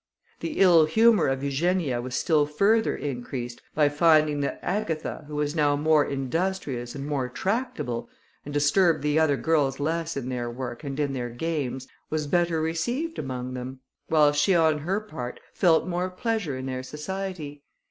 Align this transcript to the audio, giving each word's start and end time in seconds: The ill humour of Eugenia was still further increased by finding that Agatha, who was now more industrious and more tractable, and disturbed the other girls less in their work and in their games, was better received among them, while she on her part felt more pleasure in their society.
The 0.39 0.57
ill 0.59 0.85
humour 0.85 1.27
of 1.27 1.43
Eugenia 1.43 2.01
was 2.01 2.15
still 2.15 2.47
further 2.47 2.95
increased 2.97 3.61
by 3.75 3.87
finding 3.89 4.39
that 4.39 4.57
Agatha, 4.63 5.25
who 5.27 5.35
was 5.35 5.53
now 5.55 5.75
more 5.75 6.03
industrious 6.03 6.95
and 6.95 7.05
more 7.05 7.29
tractable, 7.29 8.09
and 8.43 8.51
disturbed 8.51 9.03
the 9.03 9.19
other 9.19 9.37
girls 9.37 9.79
less 9.79 10.17
in 10.17 10.29
their 10.29 10.49
work 10.49 10.83
and 10.83 10.99
in 10.99 11.13
their 11.13 11.29
games, 11.29 11.87
was 12.09 12.25
better 12.25 12.59
received 12.63 13.19
among 13.19 13.53
them, 13.53 13.81
while 14.07 14.31
she 14.33 14.55
on 14.55 14.79
her 14.79 14.99
part 14.99 15.39
felt 15.53 15.85
more 15.87 16.09
pleasure 16.09 16.57
in 16.57 16.65
their 16.65 16.81
society. 16.81 17.61